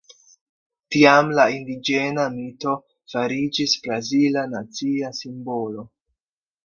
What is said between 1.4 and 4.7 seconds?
indiĝena mito fariĝis brazila